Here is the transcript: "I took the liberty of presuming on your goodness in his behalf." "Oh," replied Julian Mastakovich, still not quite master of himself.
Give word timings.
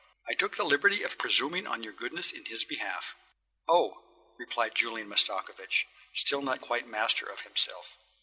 "I 0.27 0.33
took 0.33 0.57
the 0.57 0.63
liberty 0.63 1.03
of 1.03 1.19
presuming 1.19 1.67
on 1.67 1.83
your 1.83 1.93
goodness 1.93 2.31
in 2.31 2.45
his 2.45 2.63
behalf." 2.63 3.13
"Oh," 3.69 4.03
replied 4.39 4.73
Julian 4.73 5.07
Mastakovich, 5.07 5.85
still 6.15 6.41
not 6.41 6.59
quite 6.59 6.87
master 6.87 7.27
of 7.27 7.41
himself. 7.41 7.93